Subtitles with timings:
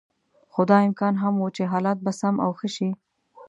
[0.51, 2.89] خو دا امکان هم و چې حالات به سم او ښه شي.